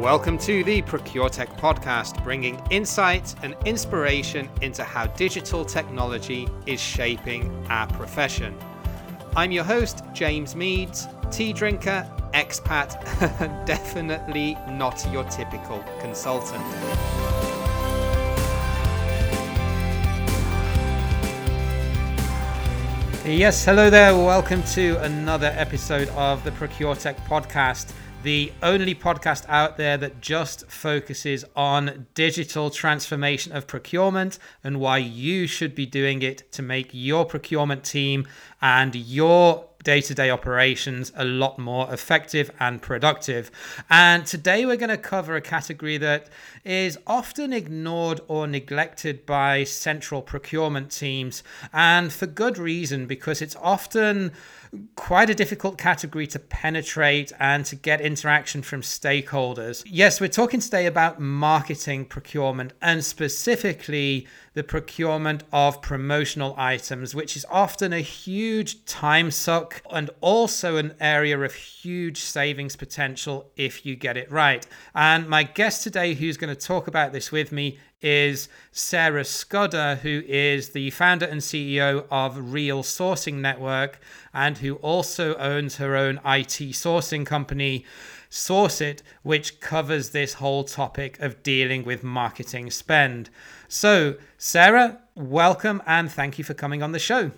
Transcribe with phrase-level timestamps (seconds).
[0.00, 7.54] Welcome to the ProcureTech podcast, bringing insight and inspiration into how digital technology is shaping
[7.68, 8.56] our profession.
[9.36, 12.96] I'm your host, James Meads, tea drinker, expat,
[13.66, 16.64] definitely not your typical consultant.
[23.26, 24.14] Yes, hello there.
[24.14, 30.66] Welcome to another episode of the ProcureTech podcast the only podcast out there that just
[30.70, 36.90] focuses on digital transformation of procurement and why you should be doing it to make
[36.92, 38.26] your procurement team
[38.60, 43.50] and your day to day operations a lot more effective and productive.
[43.88, 46.28] And today we're going to cover a category that
[46.64, 51.42] is often ignored or neglected by central procurement teams,
[51.72, 54.32] and for good reason, because it's often
[54.94, 59.82] quite a difficult category to penetrate and to get interaction from stakeholders.
[59.86, 67.36] Yes, we're talking today about marketing procurement and specifically the procurement of promotional items, which
[67.36, 73.86] is often a huge time suck and also an area of huge savings potential if
[73.86, 74.66] you get it right.
[74.94, 79.96] And my guest today, who's going to talk about this with me, is Sarah Scudder,
[80.02, 84.00] who is the founder and CEO of Real Sourcing Network
[84.32, 87.84] and who also owns her own IT sourcing company.
[88.32, 93.28] Source It, which covers this whole topic of dealing with marketing spend.
[93.66, 97.32] So, Sarah, welcome and thank you for coming on the show.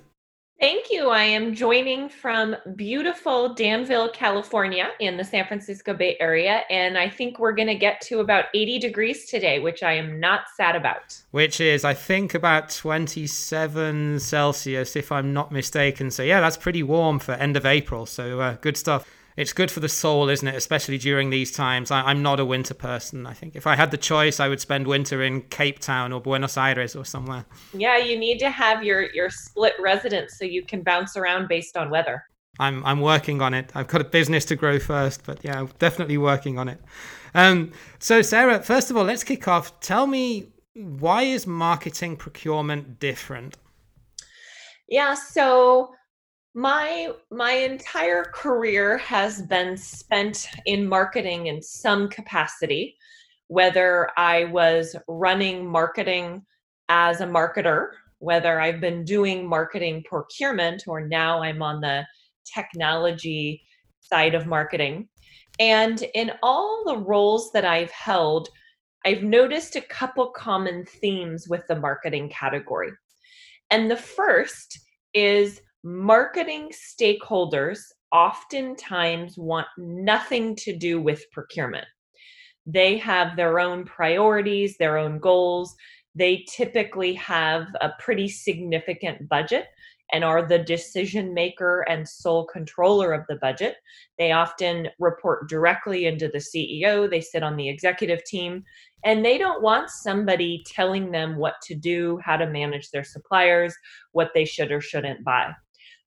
[0.63, 1.09] Thank you.
[1.09, 6.63] I am joining from beautiful Danville, California, in the San Francisco Bay Area.
[6.71, 10.21] And I think we're going to get to about 80 degrees today, which I am
[10.21, 11.21] not sad about.
[11.33, 16.13] Which is, I think, about 27 Celsius, if I'm not mistaken.
[16.13, 18.07] So, yeah, that's pretty warm for end of April.
[18.07, 19.05] So, uh, good stuff
[19.37, 20.55] it's good for the soul, isn't it?
[20.55, 21.91] Especially during these times.
[21.91, 23.27] I, am not a winter person.
[23.27, 26.21] I think if I had the choice, I would spend winter in Cape Town or
[26.21, 27.45] Buenos Aires or somewhere.
[27.73, 31.77] Yeah, you need to have your your split residence so you can bounce around based
[31.77, 32.25] on weather.
[32.59, 33.71] I'm I'm working on it.
[33.75, 36.81] I've got a business to grow first, but yeah, definitely working on it.
[37.35, 39.81] Um, so Sarah, first of all, let's kick off.
[39.81, 43.57] Tell me why is marketing procurement different?
[44.89, 45.95] Yeah, so
[46.55, 52.95] my my entire career has been spent in marketing in some capacity
[53.49, 56.43] whether i was running marketing
[56.91, 62.05] as a marketer whether i've been doing marketing procurement or now i'm on the
[62.45, 63.63] technology
[64.01, 65.09] side of marketing.
[65.59, 68.49] And in all the roles that i've held
[69.05, 72.91] i've noticed a couple common themes with the marketing category.
[73.71, 74.79] And the first
[75.15, 77.81] is marketing stakeholders
[78.13, 81.87] oftentimes want nothing to do with procurement.
[82.67, 85.75] They have their own priorities, their own goals.
[86.15, 89.67] They typically have a pretty significant budget
[90.13, 93.77] and are the decision maker and sole controller of the budget.
[94.19, 98.63] They often report directly into the CEO, they sit on the executive team,
[99.05, 103.75] and they don't want somebody telling them what to do, how to manage their suppliers,
[104.13, 105.53] what they should or shouldn't buy.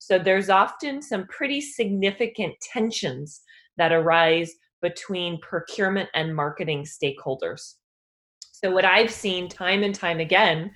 [0.05, 3.41] So there's often some pretty significant tensions
[3.77, 7.73] that arise between procurement and marketing stakeholders.
[8.51, 10.69] So, what I've seen time and time again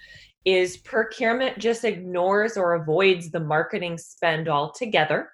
[0.45, 5.29] is procurement just ignores or avoids the marketing spend altogether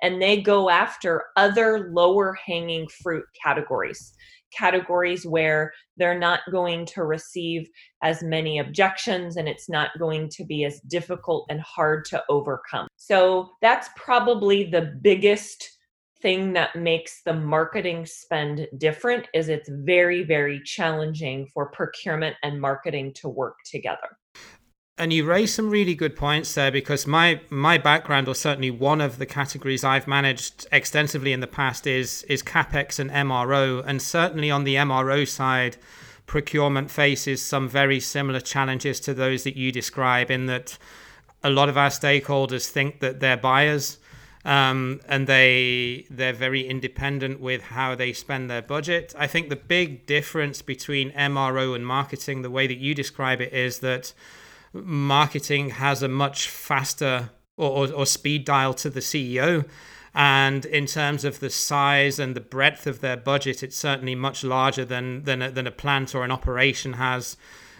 [0.00, 4.14] and they go after other lower hanging fruit categories
[4.56, 7.68] categories where they're not going to receive
[8.02, 12.88] as many objections and it's not going to be as difficult and hard to overcome.
[12.96, 15.70] So that's probably the biggest
[16.20, 22.58] thing that makes the marketing spend different is it's very very challenging for procurement and
[22.58, 24.16] marketing to work together.
[24.96, 29.00] And you raise some really good points there because my my background, or certainly one
[29.00, 34.00] of the categories I've managed extensively in the past, is is capex and MRO, and
[34.00, 35.76] certainly on the MRO side,
[36.26, 40.30] procurement faces some very similar challenges to those that you describe.
[40.30, 40.78] In that,
[41.42, 43.98] a lot of our stakeholders think that they're buyers,
[44.44, 49.12] um, and they they're very independent with how they spend their budget.
[49.18, 53.52] I think the big difference between MRO and marketing, the way that you describe it,
[53.52, 54.14] is that
[54.74, 59.66] marketing has a much faster or, or, or speed dial to the CEO.
[60.14, 64.44] And in terms of the size and the breadth of their budget, it's certainly much
[64.44, 67.36] larger than than a, than a plant or an operation has.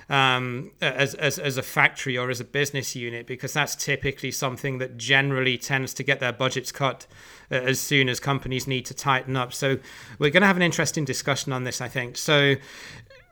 [0.08, 4.78] um, as, as, as a factory or as a business unit because that's typically something
[4.78, 7.06] that generally tends to get their budgets cut
[7.50, 9.52] uh, as soon as companies need to tighten up.
[9.52, 9.78] So
[10.18, 12.16] we're going to have an interesting discussion on this, I think.
[12.16, 12.56] So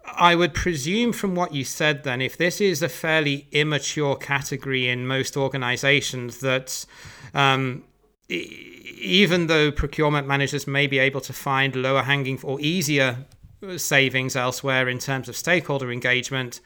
[0.04, 4.88] I would presume from what you said then, if this is a fairly immature category
[4.88, 6.84] in most organizations, that
[7.34, 7.84] um,
[8.28, 13.26] even though procurement managers may be able to find lower hanging or easier
[13.76, 16.60] savings elsewhere in terms of stakeholder engagement,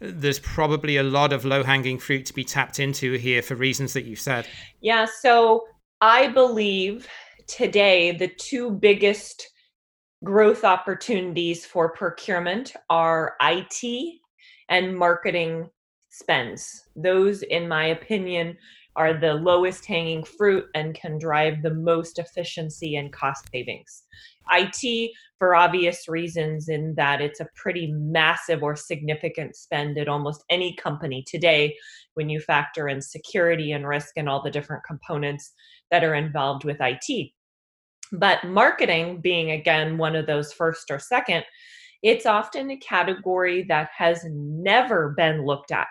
[0.00, 3.92] there's probably a lot of low hanging fruit to be tapped into here for reasons
[3.92, 4.46] that you said.
[4.80, 5.06] Yeah.
[5.20, 5.64] So
[6.00, 7.08] I believe
[7.46, 9.51] today the two biggest
[10.24, 14.20] growth opportunities for procurement are IT
[14.68, 15.68] and marketing
[16.10, 16.84] spends.
[16.94, 18.56] Those, in my opinion,
[18.94, 24.04] are the lowest hanging fruit and can drive the most efficiency and cost savings.
[24.52, 30.44] IT, for obvious reasons, in that it's a pretty massive or significant spend at almost
[30.50, 31.74] any company today
[32.14, 35.52] when you factor in security and risk and all the different components
[35.90, 37.32] that are involved with IT.
[38.12, 41.44] But marketing, being again one of those first or second,
[42.02, 45.86] it's often a category that has never been looked at.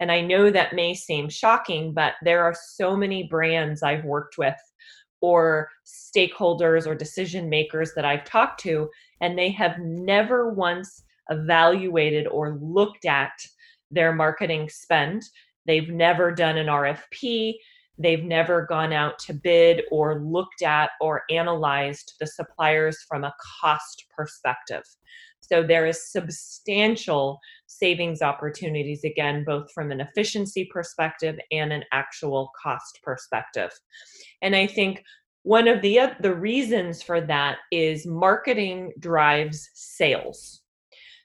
[0.00, 4.38] And I know that may seem shocking, but there are so many brands I've worked
[4.38, 4.56] with
[5.20, 8.88] or stakeholders or decision makers that I've talked to,
[9.20, 13.32] and they have never once evaluated or looked at
[13.90, 15.22] their marketing spend.
[15.66, 17.54] They've never done an RFP.
[18.00, 23.34] They've never gone out to bid or looked at or analyzed the suppliers from a
[23.60, 24.82] cost perspective.
[25.40, 32.50] So there is substantial savings opportunities, again, both from an efficiency perspective and an actual
[32.62, 33.70] cost perspective.
[34.40, 35.02] And I think
[35.42, 40.62] one of the the reasons for that is marketing drives sales.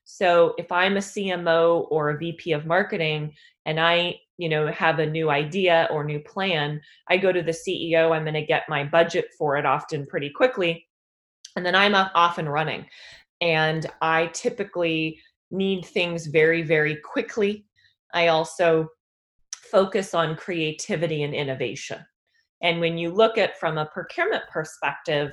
[0.04, 3.34] So if I'm a CMO or a VP of marketing
[3.66, 7.52] and I, you know, have a new idea or new plan, I go to the
[7.52, 10.88] CEO, I'm going to get my budget for it often pretty quickly,
[11.56, 12.86] and then I'm off and running.
[13.42, 15.20] And I typically
[15.52, 17.66] need things very very quickly.
[18.14, 18.90] I also
[19.72, 22.00] focus on creativity and innovation.
[22.62, 25.32] And when you look at from a procurement perspective,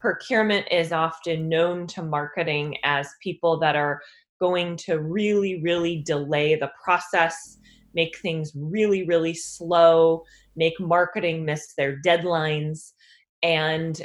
[0.00, 4.02] procurement is often known to marketing as people that are
[4.40, 7.58] going to really, really delay the process,
[7.94, 10.22] make things really, really slow,
[10.56, 12.92] make marketing miss their deadlines,
[13.42, 14.02] and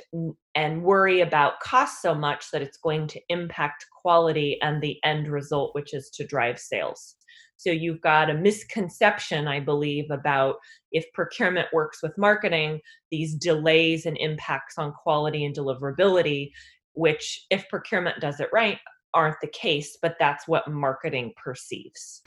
[0.53, 5.29] and worry about cost so much that it's going to impact quality and the end
[5.29, 7.15] result, which is to drive sales.
[7.55, 10.55] So you've got a misconception, I believe, about
[10.91, 12.79] if procurement works with marketing,
[13.11, 16.51] these delays and impacts on quality and deliverability,
[16.93, 18.79] which if procurement does it right,
[19.13, 22.21] aren't the case, but that's what marketing perceives.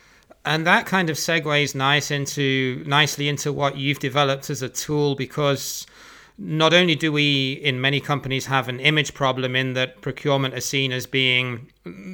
[0.45, 5.15] And that kind of segues nice into nicely into what you've developed as a tool
[5.15, 5.87] because
[6.39, 10.65] not only do we in many companies have an image problem in that procurement is
[10.65, 11.69] seen as being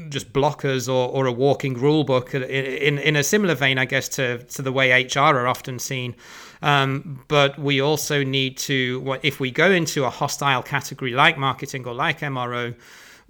[0.09, 3.85] just blockers or, or a walking rule book in, in, in a similar vein i
[3.85, 6.15] guess to, to the way hr are often seen.
[6.61, 11.87] Um, but we also need to if we go into a hostile category like marketing
[11.87, 12.75] or like mro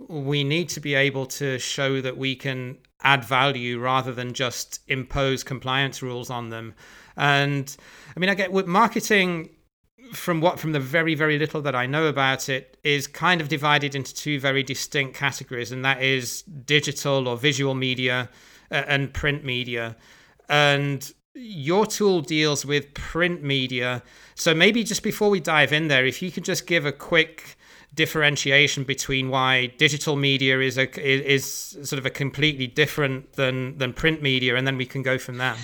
[0.08, 4.80] we need to be able to show that we can add value rather than just
[4.88, 6.74] impose compliance rules on them.
[7.16, 7.74] And
[8.16, 9.50] I mean, I get with marketing
[10.12, 13.48] from what from the very very little that I know about it is kind of
[13.48, 18.30] divided into two very distinct categories, and that is digital or visual media
[18.70, 19.96] uh, and print media.
[20.48, 24.02] And your tool deals with print media.
[24.34, 27.56] So maybe just before we dive in there, if you could just give a quick
[27.98, 33.92] differentiation between why digital media is a is sort of a completely different than than
[33.92, 35.56] print media and then we can go from there.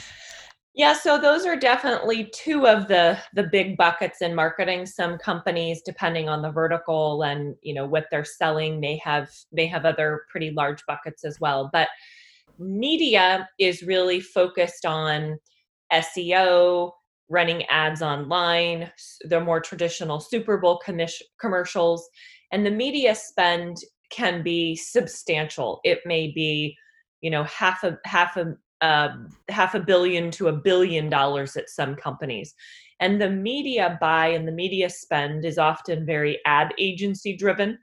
[0.75, 4.85] Yeah so those are definitely two of the the big buckets in marketing.
[4.85, 9.67] Some companies depending on the vertical and you know what they're selling may have may
[9.69, 11.71] have other pretty large buckets as well.
[11.73, 11.89] But
[12.59, 15.39] media is really focused on
[15.93, 16.91] seo
[17.29, 18.91] running ads online,
[19.23, 20.81] the more traditional Super Bowl
[21.41, 22.09] commercials,
[22.53, 23.79] and the media spend
[24.11, 25.81] can be substantial.
[25.85, 26.77] It may be,
[27.21, 29.17] you know, half a half a uh,
[29.49, 32.55] half a billion to a billion dollars at some companies.
[33.01, 37.79] And the media buy and the media spend is often very ad agency driven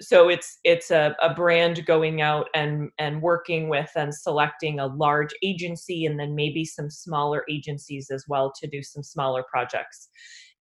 [0.00, 4.86] so it's it's a, a brand going out and and working with and selecting a
[4.86, 10.08] large agency and then maybe some smaller agencies as well to do some smaller projects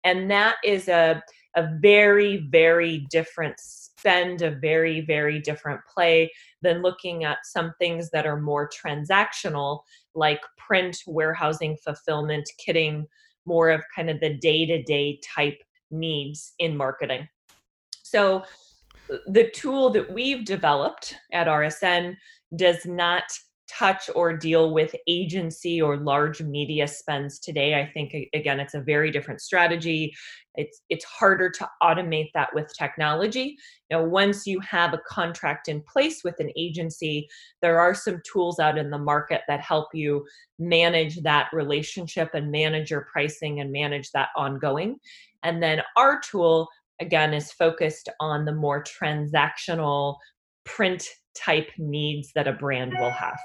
[0.03, 1.21] and that is a
[1.55, 3.59] a very very different
[4.03, 6.29] spend a very, very different play
[6.61, 9.79] than looking at some things that are more transactional,
[10.13, 13.05] like print, warehousing, fulfillment, kitting,
[13.45, 15.57] more of kind of the day to day type
[15.89, 17.25] needs in marketing.
[18.03, 18.43] So,
[19.27, 22.15] the tool that we've developed at RSN
[22.55, 23.23] does not
[23.69, 27.75] touch or deal with agency or large media spends today.
[27.75, 30.13] I think again it's a very different strategy.
[30.55, 33.55] It's it's harder to automate that with technology.
[33.89, 37.27] Know once you have a contract in place with an agency
[37.61, 40.25] there are some tools out in the market that help you
[40.59, 44.97] manage that relationship and manage your pricing and manage that ongoing.
[45.41, 46.69] And then our tool
[46.99, 50.15] again is focused on the more transactional
[50.63, 53.39] print type needs that a brand will eh, have.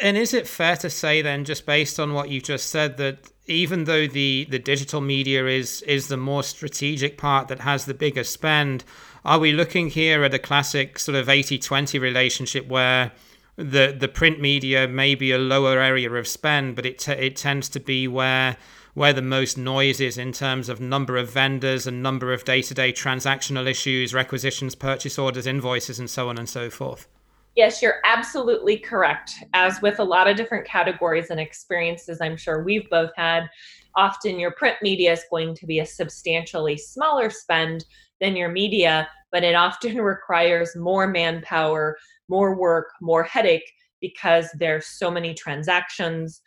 [0.00, 3.30] And is it fair to say then, just based on what you just said, that
[3.46, 7.94] even though the, the digital media is is the more strategic part that has the
[7.94, 8.84] bigger spend,
[9.24, 13.12] are we looking here at a classic sort of 80-20 relationship where
[13.56, 17.36] the the print media may be a lower area of spend, but it t- it
[17.36, 18.56] tends to be where
[18.98, 22.92] where the most noise is in terms of number of vendors and number of day-to-day
[22.92, 27.06] transactional issues, requisitions, purchase orders, invoices, and so on and so forth.
[27.54, 29.34] Yes, you're absolutely correct.
[29.54, 33.48] As with a lot of different categories and experiences, I'm sure we've both had,
[33.94, 37.84] often your print media is going to be a substantially smaller spend
[38.20, 41.96] than your media, but it often requires more manpower,
[42.28, 46.40] more work, more headache because there's so many transactions.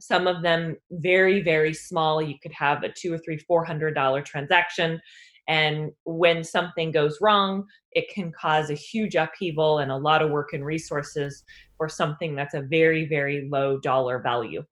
[0.00, 2.20] Some of them very, very small.
[2.20, 5.00] You could have a two or three, four hundred dollar transaction
[5.46, 10.30] and when something goes wrong, it can cause a huge upheaval and a lot of
[10.30, 11.44] work and resources
[11.76, 14.64] for something that's a very, very low dollar value.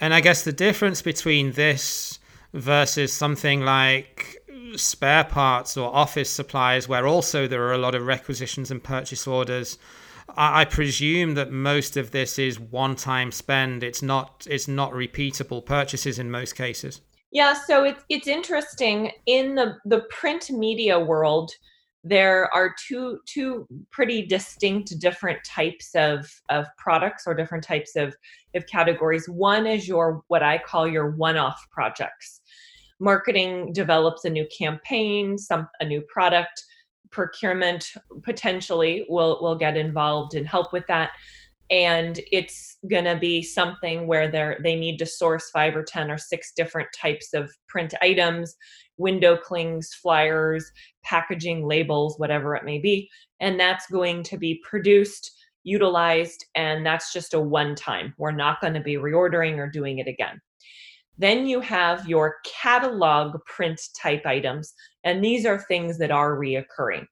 [0.00, 2.18] And I guess the difference between this
[2.52, 4.36] versus something like
[4.78, 9.26] spare parts or office supplies, where also there are a lot of requisitions and purchase
[9.26, 9.78] orders.
[10.36, 13.82] I, presume that most of this is one-time spend.
[13.82, 14.46] It's not.
[14.48, 17.00] It's not repeatable purchases in most cases.
[17.32, 21.50] Yeah, so it's it's interesting in the the print media world.
[22.04, 28.14] There are two two pretty distinct different types of of products or different types of
[28.54, 29.28] of categories.
[29.28, 32.41] One is your what I call your one-off projects.
[33.02, 36.62] Marketing develops a new campaign, some a new product.
[37.10, 37.84] Procurement
[38.22, 41.10] potentially will will get involved and help with that.
[41.68, 46.12] And it's going to be something where they they need to source five or ten
[46.12, 48.54] or six different types of print items
[48.98, 50.70] window clings flyers
[51.02, 53.10] packaging labels whatever it may be.
[53.40, 55.32] And that's going to be produced
[55.64, 58.14] utilized and that's just a one time.
[58.16, 60.40] We're not going to be reordering or doing it again
[61.18, 64.72] then you have your catalog print type items
[65.04, 67.06] and these are things that are reoccurring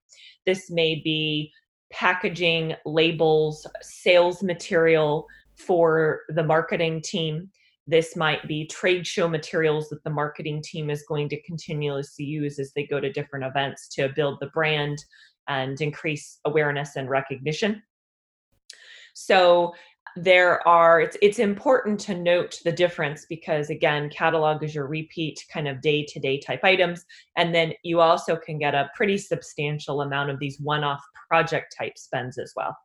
[0.47, 1.52] this may be
[1.92, 5.26] packaging, labels, sales material
[5.57, 7.50] for the marketing team.
[7.87, 12.59] This might be trade show materials that the marketing team is going to continuously use
[12.59, 14.99] as they go to different events to build the brand
[15.49, 17.83] and increase awareness and recognition.
[19.14, 19.75] So
[20.16, 25.44] there are it's it's important to note the difference because again catalog is your repeat
[25.52, 27.04] kind of day to day type items.
[27.36, 31.74] And then you also can get a pretty substantial amount of these one off project
[31.78, 32.76] type spends as well.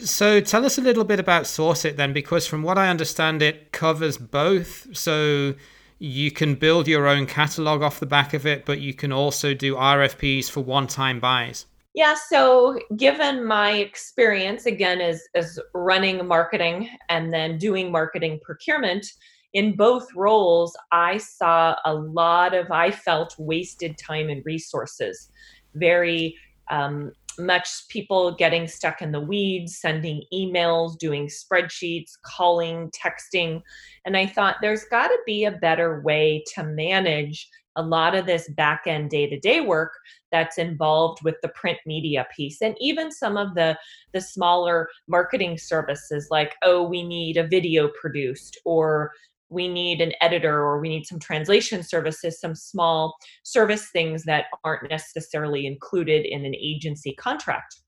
[0.00, 3.72] So tell us a little bit about SourceIt then because from what i understand it
[3.72, 4.94] covers both.
[4.96, 5.54] So
[6.00, 9.52] you can build your own catalog off the back of it but you can also
[9.52, 16.26] do rfps for one time buys yeah, so given my experience again as as running
[16.26, 19.06] marketing and then doing marketing procurement,
[19.52, 25.30] in both roles, I saw a lot of I felt wasted time and resources.
[25.74, 26.36] Very
[26.70, 33.62] um, much people getting stuck in the weeds, sending emails, doing spreadsheets, calling, texting.
[34.04, 37.48] And I thought there's got to be a better way to manage
[37.80, 39.92] a lot of this back end day to day work
[40.30, 43.76] that's involved with the print media piece and even some of the
[44.12, 49.10] the smaller marketing services like oh we need a video produced or
[49.48, 54.44] we need an editor or we need some translation services some small service things that
[54.62, 57.80] aren't necessarily included in an agency contract.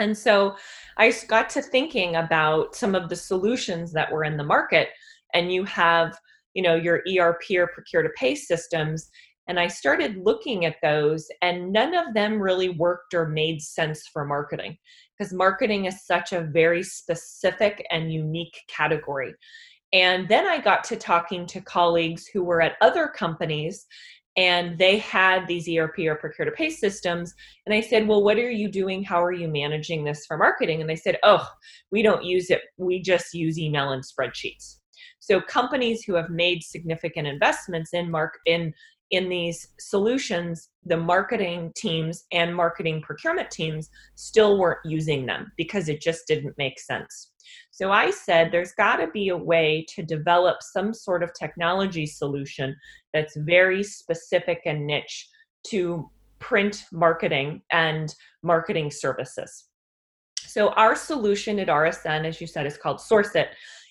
[0.00, 0.56] And so
[0.96, 4.88] i got to thinking about some of the solutions that were in the market
[5.34, 6.16] and you have
[6.54, 9.08] you know your erp or procure to pay systems
[9.48, 14.06] and i started looking at those and none of them really worked or made sense
[14.12, 14.76] for marketing
[15.16, 19.34] because marketing is such a very specific and unique category
[19.92, 23.86] and then i got to talking to colleagues who were at other companies
[24.38, 27.34] and they had these ERP or procure to pay systems.
[27.66, 29.02] And I said, Well, what are you doing?
[29.02, 30.80] How are you managing this for marketing?
[30.80, 31.44] And they said, Oh,
[31.90, 32.62] we don't use it.
[32.76, 34.77] We just use email and spreadsheets.
[35.20, 38.72] So companies who have made significant investments in mark in
[39.10, 45.88] in these solutions, the marketing teams and marketing procurement teams still weren't using them because
[45.88, 47.32] it just didn't make sense.
[47.70, 52.04] So I said there's got to be a way to develop some sort of technology
[52.04, 52.76] solution
[53.14, 55.26] that's very specific and niche
[55.68, 59.64] to print marketing and marketing services.
[60.40, 63.48] So our solution at RSN, as you said, is called Source It.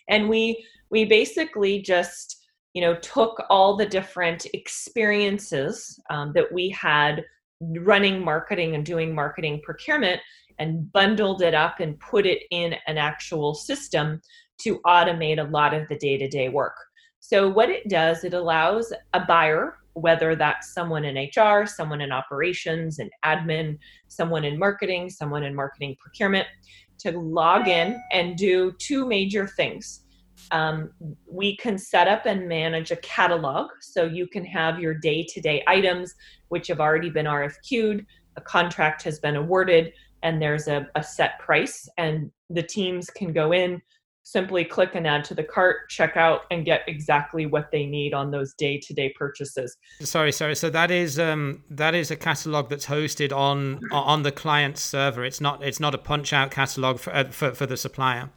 [0.09, 6.69] And we we basically just you know took all the different experiences um, that we
[6.69, 7.25] had
[7.61, 10.21] running marketing and doing marketing procurement
[10.59, 14.21] and bundled it up and put it in an actual system
[14.59, 16.75] to automate a lot of the day-to-day work.
[17.19, 22.11] So what it does it allows a buyer whether that's someone in hr someone in
[22.11, 23.77] operations and admin
[24.07, 26.45] someone in marketing someone in marketing procurement
[26.99, 30.03] to log in and do two major things
[30.51, 30.91] um,
[31.29, 35.41] we can set up and manage a catalog so you can have your day to
[35.41, 36.15] day items
[36.49, 41.39] which have already been RFQ'd, a contract has been awarded, and there's a, a set
[41.39, 41.89] price.
[41.97, 43.81] And the teams can go in,
[44.23, 48.13] simply click and add to the cart, check out, and get exactly what they need
[48.13, 49.77] on those day to day purchases.
[50.01, 50.55] Sorry, sorry.
[50.55, 55.23] So that is um, that is a catalog that's hosted on on the client server.
[55.25, 58.29] It's not it's not a punch out catalog for, uh, for, for the supplier.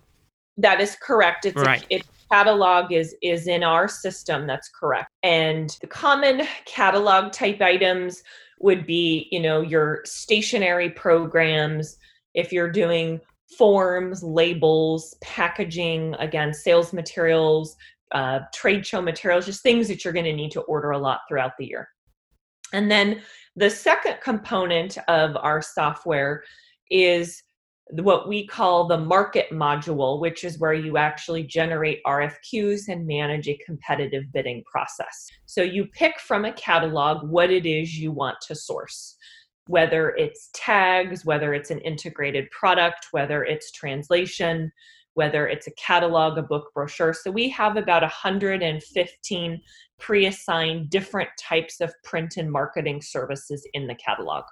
[0.60, 1.46] That is correct.
[1.46, 1.82] It's right.
[1.90, 4.46] a, it, catalog is is in our system.
[4.46, 5.10] That's correct.
[5.22, 8.22] And the common catalog type items
[8.60, 11.96] would be, you know, your stationery programs.
[12.34, 13.20] If you're doing
[13.58, 17.76] forms, labels, packaging, again, sales materials,
[18.12, 21.20] uh, trade show materials, just things that you're going to need to order a lot
[21.28, 21.88] throughout the year.
[22.72, 23.22] And then
[23.56, 26.44] the second component of our software
[26.90, 27.42] is
[27.92, 33.48] what we call the market module, which is where you actually generate RFQs and manage
[33.48, 35.28] a competitive bidding process.
[35.46, 39.16] So you pick from a catalog what it is you want to source,
[39.66, 44.70] whether it's tags, whether it's an integrated product, whether it's translation,
[45.14, 47.12] whether it's a catalog, a book, brochure.
[47.12, 49.60] So we have about 115
[49.98, 54.44] pre assigned different types of print and marketing services in the catalog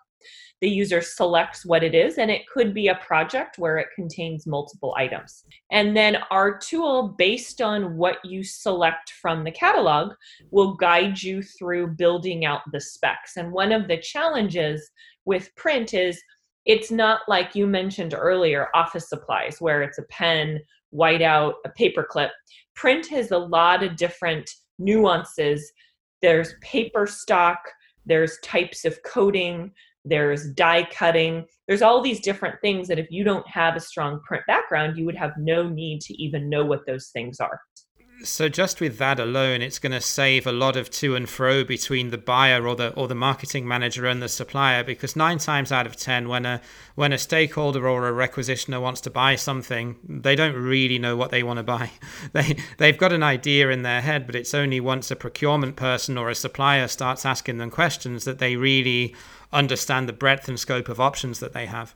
[0.61, 4.47] the user selects what it is, and it could be a project where it contains
[4.47, 5.45] multiple items.
[5.71, 10.15] And then our tool, based on what you select from the catalog,
[10.51, 13.37] will guide you through building out the specs.
[13.37, 14.91] And one of the challenges
[15.25, 16.21] with print is
[16.65, 20.61] it's not like you mentioned earlier office supplies where it's a pen
[20.95, 22.31] whiteout a paperclip
[22.75, 25.71] print has a lot of different nuances
[26.23, 27.59] there's paper stock
[28.07, 29.71] there's types of coating
[30.09, 31.45] there's die cutting.
[31.67, 35.05] There's all these different things that if you don't have a strong print background you
[35.05, 37.61] would have no need to even know what those things are
[38.25, 41.63] so just with that alone it's going to save a lot of to and fro
[41.63, 45.71] between the buyer or the or the marketing manager and the supplier because 9 times
[45.71, 46.61] out of 10 when a
[46.95, 51.31] when a stakeholder or a requisitioner wants to buy something they don't really know what
[51.31, 51.91] they want to buy
[52.33, 56.19] they they've got an idea in their head but it's only once a procurement person
[56.19, 59.15] or a supplier starts asking them questions that they really
[59.53, 61.95] understand the breadth and scope of options that they have.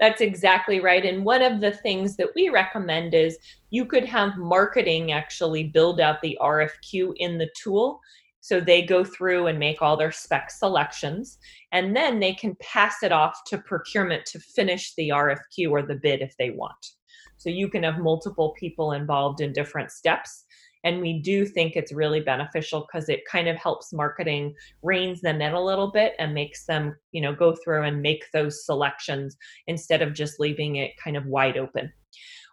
[0.00, 1.04] That's exactly right.
[1.04, 3.38] And one of the things that we recommend is
[3.70, 8.00] you could have marketing actually build out the RFQ in the tool.
[8.40, 11.38] So they go through and make all their spec selections,
[11.72, 15.94] and then they can pass it off to procurement to finish the RFQ or the
[15.94, 16.90] bid if they want.
[17.38, 20.44] So you can have multiple people involved in different steps
[20.84, 25.40] and we do think it's really beneficial because it kind of helps marketing reins them
[25.40, 29.36] in a little bit and makes them you know go through and make those selections
[29.66, 31.92] instead of just leaving it kind of wide open.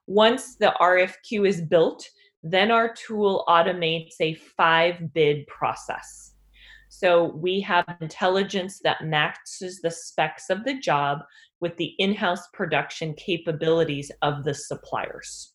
[0.07, 2.07] Once the rfq is built
[2.43, 6.33] then our tool automates a five bid process.
[6.89, 11.19] So we have intelligence that matches the specs of the job
[11.61, 15.53] with the in-house production capabilities of the suppliers.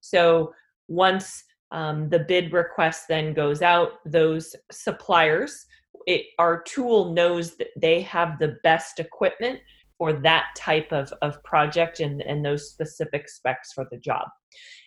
[0.00, 0.52] So
[0.88, 3.94] once um, the bid request then goes out.
[4.04, 5.66] Those suppliers,
[6.06, 9.60] it, our tool knows that they have the best equipment
[9.98, 14.28] for that type of, of project and, and those specific specs for the job.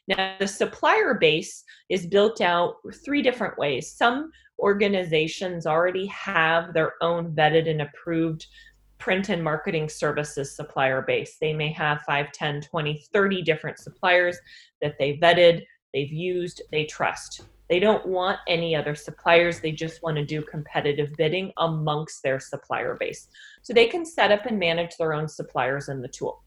[0.07, 3.91] Now, the supplier base is built out three different ways.
[3.91, 8.45] Some organizations already have their own vetted and approved
[8.99, 11.37] print and marketing services supplier base.
[11.39, 14.37] They may have 5, 10, 20, 30 different suppliers
[14.81, 17.41] that they vetted they've used, they trust.
[17.69, 19.59] They don't want any other suppliers.
[19.59, 23.27] They just want to do competitive bidding amongst their supplier base.
[23.61, 26.43] So they can set up and manage their own suppliers in the tool.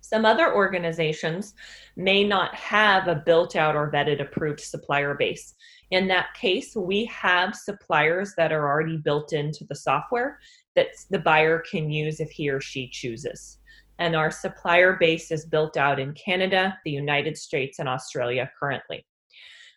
[0.00, 1.52] Some other organizations
[1.96, 5.54] may not have a built out or vetted approved supplier base.
[5.90, 10.40] In that case, we have suppliers that are already built into the software
[10.76, 13.58] that the buyer can use if he or she chooses.
[13.98, 19.04] And our supplier base is built out in Canada, the United States, and Australia currently.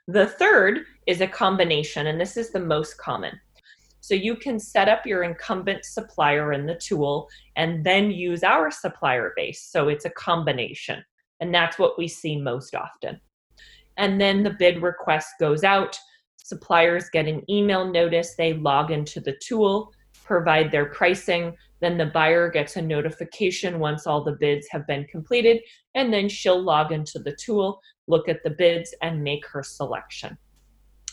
[0.07, 3.39] The third is a combination, and this is the most common.
[4.01, 8.71] So you can set up your incumbent supplier in the tool and then use our
[8.71, 9.61] supplier base.
[9.61, 11.03] So it's a combination.
[11.39, 13.21] And that's what we see most often.
[13.97, 15.97] And then the bid request goes out.
[16.37, 18.35] Suppliers get an email notice.
[18.35, 21.55] They log into the tool, provide their pricing.
[21.81, 25.61] Then the buyer gets a notification once all the bids have been completed.
[25.95, 30.37] And then she'll log into the tool, look at the bids, and make her selection.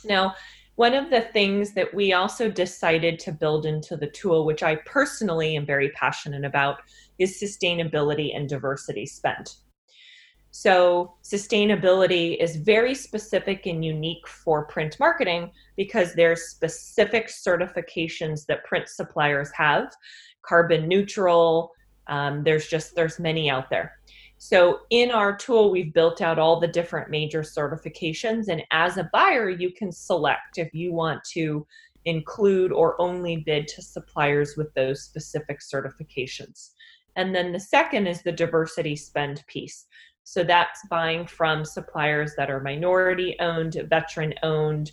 [0.05, 0.35] Now,
[0.77, 4.77] one of the things that we also decided to build into the tool, which I
[4.77, 6.83] personally am very passionate about,
[7.19, 9.57] is sustainability and diversity spent.
[10.51, 18.65] So, sustainability is very specific and unique for print marketing because there's specific certifications that
[18.65, 19.93] print suppliers have,
[20.49, 21.73] carbon neutral.
[22.07, 23.99] Um, there's just there's many out there.
[24.39, 28.49] So in our tool, we've built out all the different major certifications.
[28.49, 31.67] And as a buyer, you can select if you want to
[32.05, 36.71] include or only bid to suppliers with those specific certifications.
[37.17, 39.87] And then the second is the diversity spend piece.
[40.23, 44.93] So that's buying from suppliers that are minority owned, veteran owned,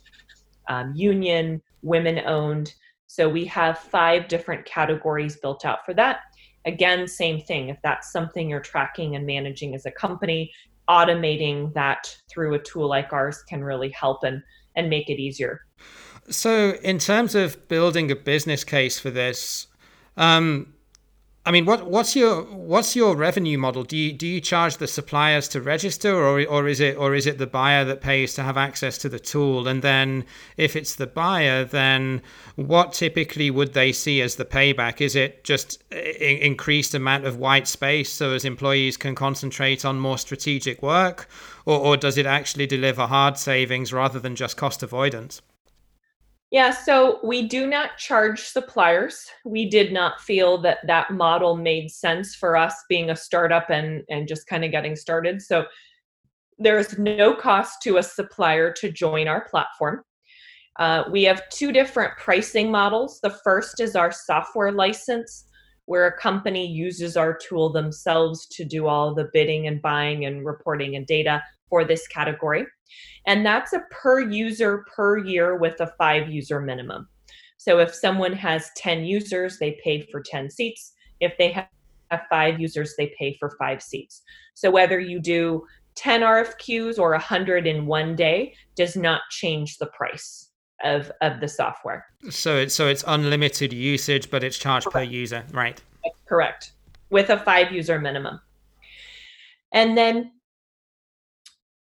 [0.67, 2.73] um, union, women owned.
[3.07, 6.19] So we have five different categories built out for that.
[6.65, 7.69] Again, same thing.
[7.69, 10.51] If that's something you're tracking and managing as a company,
[10.89, 14.41] automating that through a tool like ours can really help and,
[14.75, 15.61] and make it easier.
[16.29, 19.67] So, in terms of building a business case for this,
[20.17, 20.73] um,
[21.47, 23.84] I mean, what what's your what's your revenue model?
[23.84, 27.27] Do you do you charge the suppliers to register, or or is it or is
[27.27, 29.67] it the buyer that pays to have access to the tool?
[29.67, 30.25] And then,
[30.58, 32.23] if it's the buyer, then
[32.55, 35.01] what typically would they see as the payback?
[35.01, 40.17] Is it just increased amount of white space so as employees can concentrate on more
[40.17, 41.29] strategic work,
[41.63, 45.43] or, or does it actually deliver hard savings rather than just cost avoidance?
[46.55, 49.29] Yeah, so we do not charge suppliers.
[49.43, 54.03] We did not feel that that model made sense for us being a startup and
[54.07, 55.41] and just kind of getting started.
[55.41, 55.65] So
[56.57, 60.03] there is no cost to a supplier to join our platform.
[60.79, 63.19] Uh, we have two different pricing models.
[63.21, 65.47] The first is our software license,
[65.87, 70.45] where a company uses our tool themselves to do all the bidding and buying and
[70.45, 72.65] reporting and data for this category.
[73.28, 77.08] And that's a per user per year with a five user minimum.
[77.58, 80.93] So if someone has 10 users, they pay for 10 seats.
[81.19, 81.67] If they have
[82.30, 84.21] five users, they pay for five seats.
[84.54, 89.88] So whether you do 10 RFQs or 100 in one day does not change the
[89.88, 90.51] price
[90.84, 92.06] of, of the software.
[92.30, 95.10] So it's so it's unlimited usage, but it's charged Correct.
[95.10, 95.82] per user, right?
[96.28, 96.73] Correct.
[97.10, 98.39] With a five user minimum.
[99.73, 100.32] And then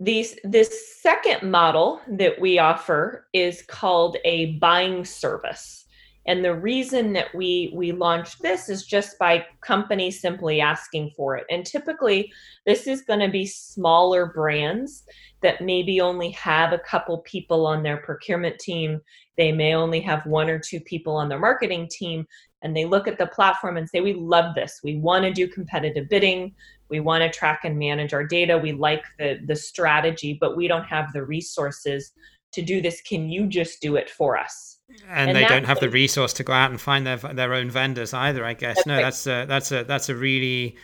[0.04, 5.86] these, this second model that we offer is called a buying service.
[6.26, 11.36] And the reason that we we launched this is just by companies simply asking for
[11.36, 11.46] it.
[11.50, 12.32] And typically
[12.66, 15.04] this is going to be smaller brands
[15.42, 19.02] that maybe only have a couple people on their procurement team.
[19.38, 22.26] They may only have one or two people on their marketing team
[22.62, 24.80] and they look at the platform and say, We love this.
[24.84, 26.56] We want to do competitive bidding.
[26.94, 28.56] We want to track and manage our data.
[28.56, 32.12] We like the, the strategy, but we don't have the resources
[32.52, 33.02] to do this.
[33.02, 34.78] Can you just do it for us?
[35.10, 37.72] And, and they don't have the resource to go out and find their their own
[37.72, 38.46] vendors either.
[38.46, 39.02] I guess that's no, right.
[39.02, 40.78] that's a, that's a that's a really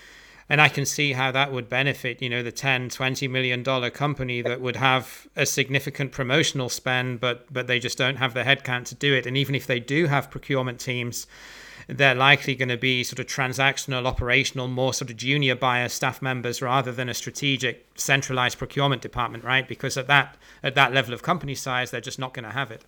[0.49, 3.91] and I can see how that would benefit, you know, the 10, 20 million dollar
[3.91, 8.41] company that would have a significant promotional spend, but but they just don't have the
[8.41, 9.27] headcount to do it.
[9.27, 11.27] And even if they do have procurement teams,
[11.89, 16.21] they're likely going to be sort of transactional, operational, more sort of junior buyer staff
[16.21, 19.67] members rather than a strategic, centralized procurement department, right?
[19.67, 22.69] Because at that at that level of company size, they're just not going to have
[22.69, 22.85] it.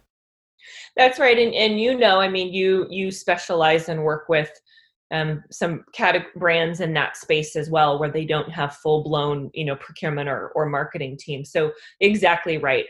[0.96, 4.52] That's right, and and you know, I mean, you you specialize and work with
[5.12, 5.84] um, some
[6.36, 10.30] brands in that space as well, where they don't have full blown, you know, procurement
[10.30, 11.52] or or marketing teams.
[11.52, 12.86] So exactly right,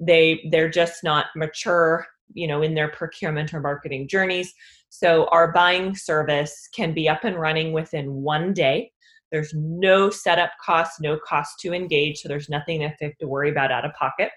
[0.00, 4.54] they they're just not mature, you know, in their procurement or marketing journeys.
[4.90, 8.92] So our buying service can be up and running within one day.
[9.32, 12.18] There's no setup cost, no cost to engage.
[12.18, 14.30] So there's nothing that they have to worry about out of pocket.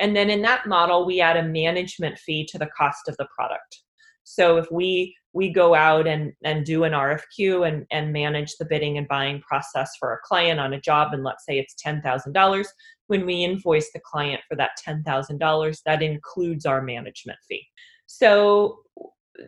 [0.00, 3.28] And then in that model, we add a management fee to the cost of the
[3.34, 3.82] product.
[4.24, 8.64] So if we we go out and, and do an RFQ and, and manage the
[8.64, 12.64] bidding and buying process for a client on a job, and let's say it's $10,000,
[13.08, 17.66] when we invoice the client for that $10,000, that includes our management fee.
[18.06, 18.78] So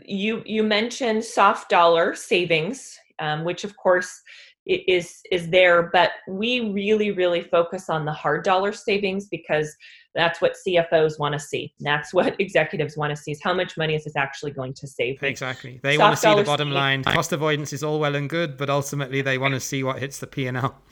[0.04, 4.20] you you mentioned soft dollar savings, um, which of course
[4.66, 9.74] is is there, but we really really focus on the hard dollar savings because
[10.14, 11.72] that's what CFOs want to see.
[11.80, 14.86] That's what executives want to see is how much money is this actually going to
[14.86, 15.22] save.
[15.22, 15.78] Exactly.
[15.82, 17.04] They Soft want to see the bottom line.
[17.04, 20.18] Cost avoidance is all well and good, but ultimately they want to see what hits
[20.18, 20.82] the P&L.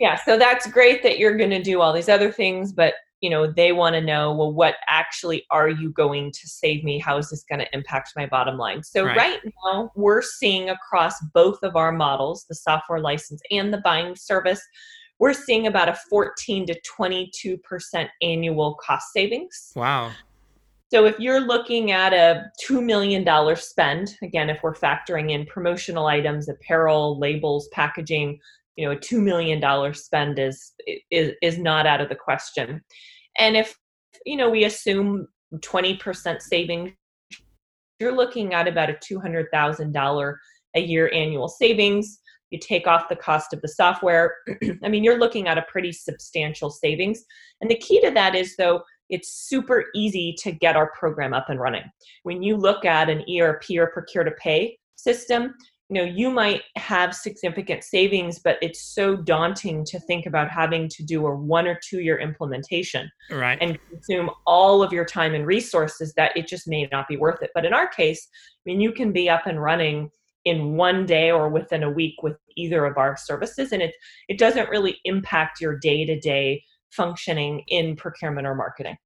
[0.00, 3.30] Yeah, so that's great that you're going to do all these other things, but you
[3.30, 7.16] know they want to know well what actually are you going to save me how
[7.16, 9.16] is this going to impact my bottom line so right.
[9.16, 14.14] right now we're seeing across both of our models the software license and the buying
[14.14, 14.60] service
[15.18, 19.72] we're seeing about a 14 to 22% annual cost savings.
[19.76, 20.12] Wow.
[20.90, 23.24] So if you're looking at a $2 million
[23.56, 28.38] spend, again, if we're factoring in promotional items, apparel, labels, packaging,
[28.76, 30.72] you know, a $2 million spend is,
[31.10, 32.80] is, is not out of the question.
[33.38, 33.76] And if,
[34.24, 36.92] you know, we assume 20% savings,
[38.00, 40.34] you're looking at about a $200,000
[40.76, 42.20] a year annual savings
[42.54, 44.36] you take off the cost of the software.
[44.84, 47.24] I mean, you're looking at a pretty substantial savings.
[47.60, 51.50] And the key to that is, though, it's super easy to get our program up
[51.50, 51.82] and running.
[52.22, 55.54] When you look at an ERP or procure to pay system,
[55.94, 60.88] you know you might have significant savings but it's so daunting to think about having
[60.88, 63.58] to do a one or two year implementation right.
[63.60, 67.42] and consume all of your time and resources that it just may not be worth
[67.42, 67.50] it.
[67.54, 70.10] But in our case i mean you can be up and running
[70.44, 73.94] in one day or within a week with either of our services and it
[74.28, 78.96] it doesn't really impact your day-to-day functioning in procurement or marketing.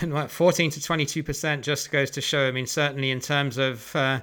[0.00, 3.58] And what 14 to 22 percent just goes to show i mean certainly in terms
[3.58, 4.20] of uh,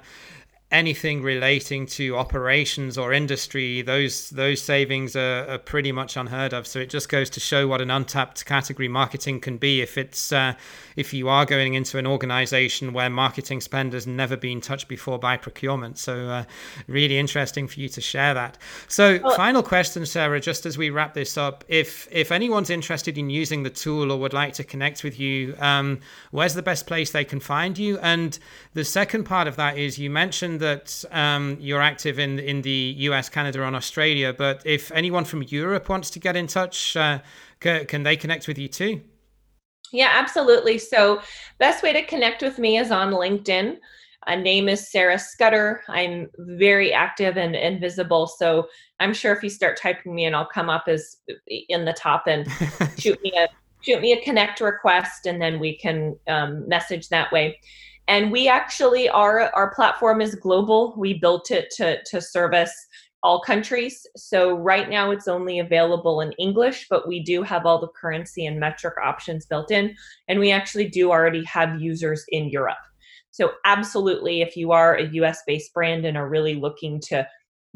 [0.70, 6.66] anything relating to operations or industry, those those savings are, are, pretty much unheard of.
[6.66, 10.30] So it just goes to show what an untapped category marketing can be if it's
[10.30, 10.54] uh,
[10.94, 15.18] if you are going into an organization where marketing spend has never been touched before
[15.18, 15.96] by procurement.
[15.96, 16.44] So uh,
[16.86, 18.58] really interesting for you to share that.
[18.88, 23.16] So well, final question, Sarah, just as we wrap this up, if if anyone's interested
[23.16, 26.00] in using the tool or would like to connect with you, um,
[26.30, 27.98] where's the best place they can find you?
[28.00, 28.38] And
[28.74, 32.94] the second part of that is you mentioned that um, you're active in in the
[32.98, 34.32] US, Canada, and Australia.
[34.32, 37.20] But if anyone from Europe wants to get in touch, uh,
[37.60, 39.00] can, can they connect with you too?
[39.92, 40.78] Yeah, absolutely.
[40.78, 41.20] So,
[41.58, 43.78] best way to connect with me is on LinkedIn.
[44.26, 45.82] My name is Sarah Scudder.
[45.88, 48.26] I'm very active and, and visible.
[48.26, 48.68] So
[49.00, 51.16] I'm sure if you start typing me in, I'll come up as
[51.48, 52.46] in the top and
[52.98, 53.48] shoot me a
[53.80, 57.58] shoot me a connect request, and then we can um, message that way
[58.08, 60.94] and we actually are our platform is global.
[60.96, 62.74] We built it to to service
[63.22, 64.06] all countries.
[64.16, 68.46] So right now it's only available in english but we do have all the currency
[68.46, 69.94] and metric options built in.
[70.28, 72.78] And we actually do already have users in europe.
[73.30, 77.26] So absolutely if you are a us based brand and are really looking to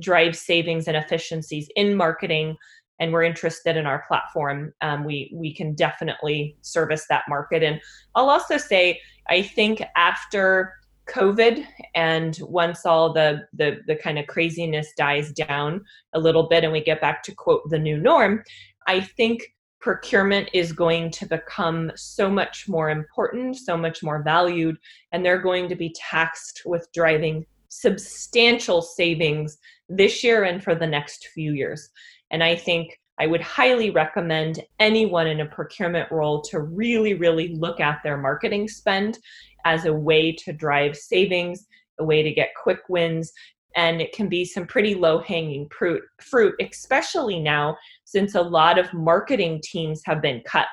[0.00, 2.56] drive savings and efficiencies in marketing
[2.98, 7.62] and we're interested in our platform, um, we we can definitely service that market.
[7.62, 7.80] And
[8.14, 10.74] I'll also say, I think after
[11.08, 16.64] COVID and once all the the the kind of craziness dies down a little bit
[16.64, 18.42] and we get back to quote the new norm,
[18.86, 19.42] I think
[19.80, 24.78] procurement is going to become so much more important, so much more valued,
[25.10, 30.86] and they're going to be taxed with driving substantial savings this year and for the
[30.86, 31.90] next few years.
[32.32, 37.54] And I think I would highly recommend anyone in a procurement role to really, really
[37.54, 39.18] look at their marketing spend
[39.64, 41.66] as a way to drive savings,
[42.00, 43.32] a way to get quick wins.
[43.76, 48.92] And it can be some pretty low hanging fruit, especially now since a lot of
[48.92, 50.66] marketing teams have been cut.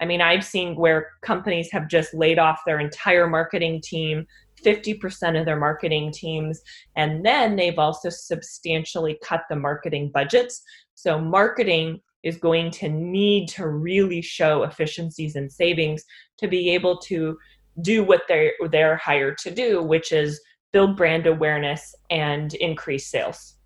[0.00, 4.26] I mean, I've seen where companies have just laid off their entire marketing team,
[4.64, 6.60] 50% of their marketing teams,
[6.96, 10.62] and then they've also substantially cut the marketing budgets.
[10.94, 16.04] So, marketing is going to need to really show efficiencies and savings
[16.38, 17.36] to be able to
[17.80, 20.40] do what they're, they're hired to do, which is
[20.72, 23.56] build brand awareness and increase sales.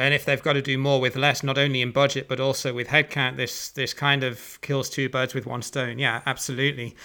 [0.00, 2.72] And if they've got to do more with less, not only in budget but also
[2.72, 5.98] with headcount, this this kind of kills two birds with one stone.
[5.98, 6.96] Yeah, absolutely.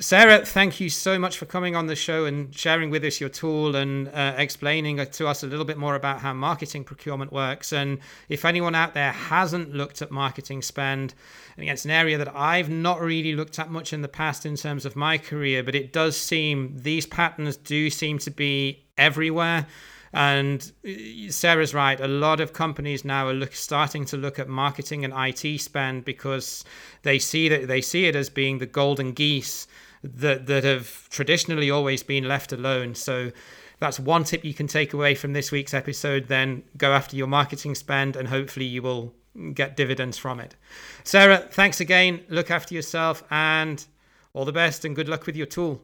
[0.00, 3.28] Sarah, thank you so much for coming on the show and sharing with us your
[3.28, 7.72] tool and uh, explaining to us a little bit more about how marketing procurement works.
[7.72, 11.14] And if anyone out there hasn't looked at marketing spend,
[11.56, 14.46] and again, it's an area that I've not really looked at much in the past
[14.46, 18.84] in terms of my career, but it does seem these patterns do seem to be
[18.96, 19.66] everywhere.
[20.12, 22.00] And uh, Sarah's right.
[22.00, 26.04] A lot of companies now are look, starting to look at marketing and IT spend
[26.04, 26.64] because
[27.02, 29.66] they see that they see it as being the golden geese
[30.02, 32.94] that that have traditionally always been left alone.
[32.94, 33.32] So
[33.80, 36.28] that's one tip you can take away from this week's episode.
[36.28, 39.14] Then go after your marketing spend, and hopefully you will
[39.54, 40.56] get dividends from it.
[41.04, 42.24] Sarah, thanks again.
[42.28, 43.84] Look after yourself, and
[44.32, 45.82] all the best, and good luck with your tool.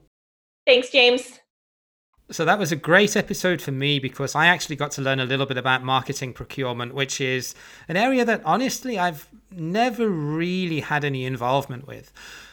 [0.67, 1.41] Thanks, James.
[2.31, 5.27] So that was a great episode for me because I actually got to learn a
[5.27, 7.55] little bit about marketing procurement, which is
[7.87, 12.13] an area that honestly I've never really had any involvement with.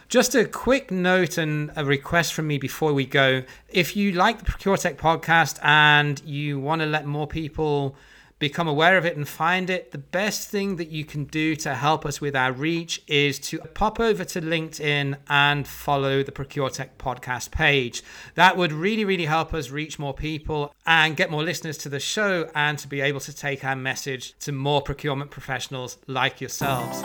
[0.10, 3.44] Just a quick note and a request from me before we go.
[3.70, 7.96] If you like the Procure Tech podcast and you want to let more people
[8.42, 11.76] become aware of it and find it, the best thing that you can do to
[11.76, 16.72] help us with our reach is to pop over to LinkedIn and follow the Procure
[16.72, 18.02] Tech podcast page.
[18.34, 22.00] That would really, really help us reach more people and get more listeners to the
[22.00, 27.04] show and to be able to take our message to more procurement professionals like yourselves.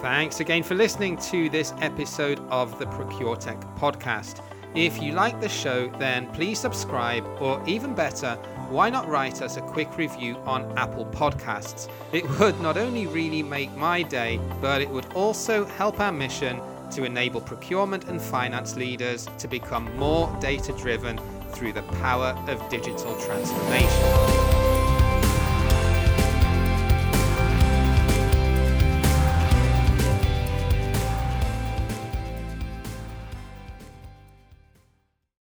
[0.00, 4.42] Thanks again for listening to this episode of the Procure Tech podcast.
[4.74, 8.38] If you like the show, then please subscribe, or even better,
[8.72, 11.90] why not write us a quick review on Apple Podcasts?
[12.10, 16.58] It would not only really make my day, but it would also help our mission
[16.92, 21.20] to enable procurement and finance leaders to become more data driven
[21.52, 24.31] through the power of digital transformation.